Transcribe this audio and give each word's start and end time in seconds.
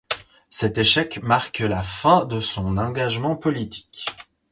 Cet 0.49 0.79
échec 0.79 1.21
marque 1.21 1.59
la 1.59 1.83
fin 1.83 2.25
de 2.25 2.39
son 2.39 2.77
engagement 2.79 3.35
politique. 3.35 4.07